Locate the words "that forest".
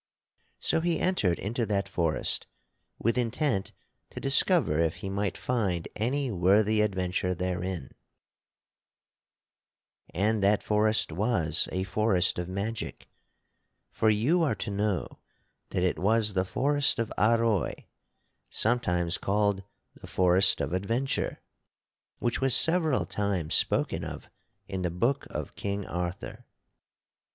1.67-2.47, 10.43-11.11